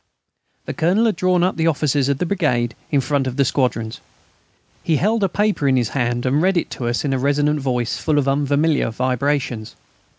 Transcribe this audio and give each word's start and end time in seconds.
The 0.65 0.73
Colonel 0.73 1.05
had 1.05 1.15
drawn 1.15 1.43
up 1.43 1.57
the 1.57 1.67
officers 1.67 2.09
of 2.09 2.17
the 2.17 2.25
brigade 2.25 2.73
in 2.89 3.01
front 3.01 3.27
of 3.27 3.37
the 3.37 3.45
squadrons. 3.45 3.99
He 4.83 4.95
held 4.95 5.23
a 5.23 5.29
paper 5.29 5.67
in 5.67 5.77
his 5.77 5.89
hand 5.89 6.25
and 6.25 6.41
read 6.41 6.57
it 6.57 6.71
to 6.71 6.87
us 6.87 7.05
in 7.05 7.13
a 7.13 7.19
resonant 7.19 7.59
voice, 7.59 7.97
full 7.97 8.17
of 8.17 8.27
unfamiliar 8.27 8.89
vibrations. 8.89 9.75